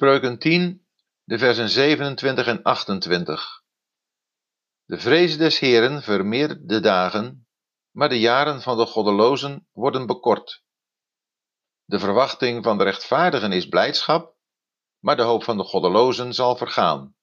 Spreuken 0.00 0.38
10, 0.38 0.86
de 1.24 1.38
versen 1.38 1.68
27 1.68 2.46
en 2.46 2.62
28. 2.62 3.62
De 4.84 4.98
vrees 4.98 5.36
des 5.36 5.58
Heren 5.58 6.02
vermeerdert 6.02 6.68
de 6.68 6.80
dagen, 6.80 7.48
maar 7.90 8.08
de 8.08 8.20
jaren 8.20 8.62
van 8.62 8.76
de 8.76 8.86
goddelozen 8.86 9.68
worden 9.72 10.06
bekort. 10.06 10.62
De 11.84 11.98
verwachting 11.98 12.64
van 12.64 12.78
de 12.78 12.84
rechtvaardigen 12.84 13.52
is 13.52 13.68
blijdschap, 13.68 14.36
maar 14.98 15.16
de 15.16 15.22
hoop 15.22 15.44
van 15.44 15.56
de 15.56 15.64
goddelozen 15.64 16.34
zal 16.34 16.56
vergaan. 16.56 17.16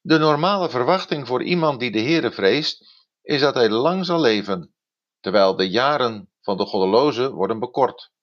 De 0.00 0.18
normale 0.18 0.70
verwachting 0.70 1.26
voor 1.26 1.42
iemand 1.42 1.80
die 1.80 1.90
de 1.90 2.00
Heere 2.00 2.32
vreest, 2.32 3.06
is 3.22 3.40
dat 3.40 3.54
hij 3.54 3.68
lang 3.70 4.04
zal 4.04 4.20
leven, 4.20 4.74
terwijl 5.20 5.56
de 5.56 5.68
jaren 5.68 6.30
van 6.40 6.56
de 6.56 6.64
goddelozen 6.64 7.32
worden 7.32 7.58
bekort. 7.58 8.14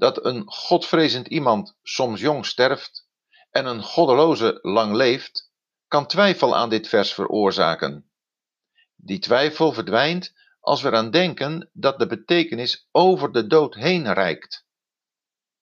Dat 0.00 0.24
een 0.24 0.42
godvrezend 0.46 1.26
iemand 1.26 1.76
soms 1.82 2.20
jong 2.20 2.46
sterft 2.46 3.08
en 3.50 3.66
een 3.66 3.82
goddeloze 3.82 4.58
lang 4.62 4.94
leeft, 4.94 5.50
kan 5.88 6.06
twijfel 6.06 6.56
aan 6.56 6.68
dit 6.68 6.88
vers 6.88 7.12
veroorzaken. 7.12 8.10
Die 8.96 9.18
twijfel 9.18 9.72
verdwijnt 9.72 10.32
als 10.60 10.82
we 10.82 10.88
eraan 10.88 11.10
denken 11.10 11.70
dat 11.72 11.98
de 11.98 12.06
betekenis 12.06 12.88
over 12.90 13.32
de 13.32 13.46
dood 13.46 13.74
heen 13.74 14.12
reikt. 14.12 14.66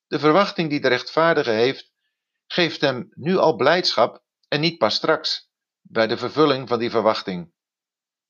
De 0.06 0.18
verwachting 0.18 0.70
die 0.70 0.80
de 0.80 0.88
rechtvaardige 0.88 1.50
heeft, 1.50 1.92
geeft 2.46 2.80
hem 2.80 3.08
nu 3.14 3.36
al 3.36 3.56
blijdschap 3.56 4.22
en 4.48 4.60
niet 4.60 4.78
pas 4.78 4.94
straks, 4.94 5.50
bij 5.80 6.06
de 6.06 6.16
vervulling 6.16 6.68
van 6.68 6.78
die 6.78 6.90
verwachting. 6.90 7.52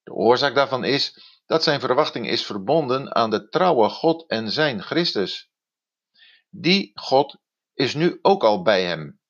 De 0.03 0.13
oorzaak 0.13 0.55
daarvan 0.55 0.85
is 0.85 1.19
dat 1.47 1.63
zijn 1.63 1.81
verwachting 1.81 2.29
is 2.29 2.47
verbonden 2.47 3.15
aan 3.15 3.31
de 3.31 3.49
trouwe 3.49 3.89
God 3.89 4.29
en 4.29 4.51
zijn 4.51 4.83
Christus. 4.83 5.48
Die 6.49 6.91
God 6.95 7.37
is 7.75 7.95
nu 7.95 8.19
ook 8.23 8.45
al 8.45 8.63
bij 8.63 8.85
hem. 8.85 9.21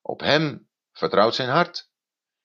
Op 0.00 0.20
hem 0.20 0.68
vertrouwt 0.92 1.34
zijn 1.34 1.48
hart. 1.48 1.90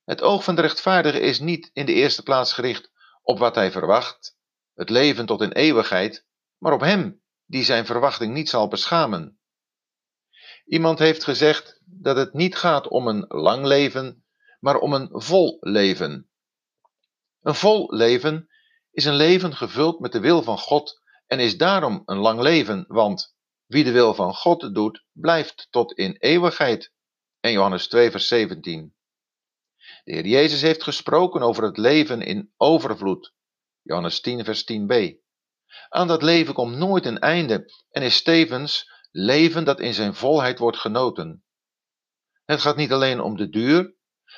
Het 0.03 0.21
oog 0.21 0.43
van 0.43 0.55
de 0.55 0.61
rechtvaardige 0.61 1.19
is 1.19 1.39
niet 1.39 1.69
in 1.73 1.85
de 1.85 1.93
eerste 1.93 2.23
plaats 2.23 2.53
gericht 2.53 2.91
op 3.21 3.39
wat 3.39 3.55
hij 3.55 3.71
verwacht, 3.71 4.37
het 4.73 4.89
leven 4.89 5.25
tot 5.25 5.41
in 5.41 5.51
eeuwigheid, 5.51 6.25
maar 6.57 6.73
op 6.73 6.81
hem 6.81 7.21
die 7.45 7.63
zijn 7.63 7.85
verwachting 7.85 8.33
niet 8.33 8.49
zal 8.49 8.67
beschamen. 8.67 9.39
Iemand 10.65 10.99
heeft 10.99 11.23
gezegd 11.23 11.81
dat 11.85 12.15
het 12.15 12.33
niet 12.33 12.55
gaat 12.55 12.87
om 12.87 13.07
een 13.07 13.25
lang 13.27 13.65
leven, 13.65 14.25
maar 14.59 14.77
om 14.77 14.93
een 14.93 15.09
vol 15.11 15.57
leven. 15.59 16.29
Een 17.41 17.55
vol 17.55 17.93
leven 17.93 18.49
is 18.91 19.05
een 19.05 19.15
leven 19.15 19.55
gevuld 19.55 19.99
met 19.99 20.11
de 20.11 20.19
wil 20.19 20.43
van 20.43 20.57
God 20.57 21.01
en 21.27 21.39
is 21.39 21.57
daarom 21.57 22.01
een 22.05 22.17
lang 22.17 22.41
leven, 22.41 22.85
want 22.87 23.34
wie 23.65 23.83
de 23.83 23.91
wil 23.91 24.13
van 24.13 24.33
God 24.33 24.73
doet, 24.75 25.05
blijft 25.11 25.67
tot 25.69 25.97
in 25.97 26.15
eeuwigheid. 26.19 26.91
En 27.39 27.51
Johannes 27.51 27.87
2, 27.87 28.11
vers 28.11 28.27
17. 28.27 28.95
De 30.03 30.13
Heer 30.13 30.25
Jezus 30.25 30.61
heeft 30.61 30.83
gesproken 30.83 31.41
over 31.41 31.63
het 31.63 31.77
leven 31.77 32.21
in 32.21 32.53
overvloed. 32.57 33.33
Johannes 33.81 34.21
10, 34.21 34.43
vers 34.43 34.63
10b. 34.63 35.23
Aan 35.89 36.07
dat 36.07 36.21
leven 36.21 36.53
komt 36.53 36.75
nooit 36.75 37.05
een 37.05 37.19
einde 37.19 37.71
en 37.89 38.01
is 38.01 38.21
tevens 38.23 38.91
leven 39.11 39.63
dat 39.63 39.79
in 39.79 39.93
zijn 39.93 40.15
volheid 40.15 40.59
wordt 40.59 40.77
genoten. 40.77 41.43
Het 42.45 42.61
gaat 42.61 42.75
niet 42.75 42.91
alleen 42.91 43.21
om 43.21 43.37
de 43.37 43.49
duur, 43.49 43.95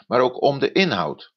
maar 0.08 0.22
ook 0.22 0.42
om 0.42 0.60
de 0.60 0.72
inhoud. 0.72 1.34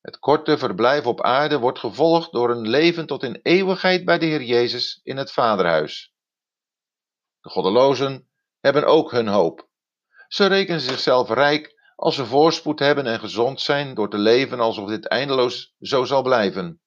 Het 0.00 0.18
korte 0.18 0.58
verblijf 0.58 1.06
op 1.06 1.22
aarde 1.22 1.58
wordt 1.58 1.78
gevolgd 1.78 2.32
door 2.32 2.50
een 2.50 2.68
leven 2.68 3.06
tot 3.06 3.22
in 3.22 3.40
eeuwigheid 3.42 4.04
bij 4.04 4.18
de 4.18 4.26
Heer 4.26 4.42
Jezus 4.42 5.00
in 5.02 5.16
het 5.16 5.32
Vaderhuis. 5.32 6.09
De 7.40 7.48
goddelozen 7.48 8.28
hebben 8.60 8.84
ook 8.84 9.10
hun 9.10 9.28
hoop. 9.28 9.68
Ze 10.28 10.46
rekenen 10.46 10.80
zichzelf 10.80 11.28
rijk 11.28 11.92
als 11.96 12.14
ze 12.14 12.26
voorspoed 12.26 12.78
hebben 12.78 13.06
en 13.06 13.20
gezond 13.20 13.60
zijn 13.60 13.94
door 13.94 14.10
te 14.10 14.18
leven 14.18 14.60
alsof 14.60 14.88
dit 14.88 15.06
eindeloos 15.06 15.74
zo 15.80 16.04
zal 16.04 16.22
blijven. 16.22 16.80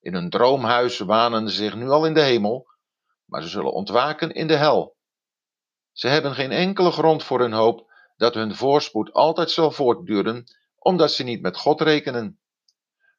In 0.00 0.14
hun 0.14 0.30
droomhuis 0.30 0.98
wanen 0.98 1.48
ze 1.48 1.56
zich 1.56 1.74
nu 1.74 1.88
al 1.88 2.06
in 2.06 2.14
de 2.14 2.20
hemel, 2.20 2.66
maar 3.24 3.42
ze 3.42 3.48
zullen 3.48 3.72
ontwaken 3.72 4.30
in 4.30 4.46
de 4.46 4.56
hel. 4.56 4.96
Ze 5.92 6.08
hebben 6.08 6.34
geen 6.34 6.52
enkele 6.52 6.90
grond 6.90 7.22
voor 7.24 7.40
hun 7.40 7.52
hoop 7.52 7.90
dat 8.16 8.34
hun 8.34 8.54
voorspoed 8.54 9.12
altijd 9.12 9.50
zal 9.50 9.70
voortduren, 9.70 10.44
omdat 10.78 11.12
ze 11.12 11.22
niet 11.22 11.42
met 11.42 11.56
God 11.56 11.80
rekenen. 11.80 12.40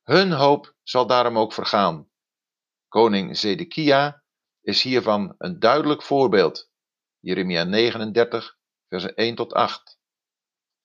Hun 0.04 0.32
hoop 0.32 0.76
zal 0.84 1.08
daarom 1.08 1.38
ook 1.38 1.54
vergaan. 1.54 2.10
Koning 2.88 3.38
Zedekia 3.38 4.23
is 4.64 4.82
hiervan 4.82 5.36
een 5.38 5.60
duidelijk 5.60 6.02
voorbeeld. 6.02 6.70
Jeremia 7.20 7.64
39, 7.64 8.58
versen 8.88 9.16
1 9.16 9.36
tot 9.36 9.54
8. 9.54 10.00